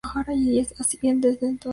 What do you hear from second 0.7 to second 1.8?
así, desde entonces.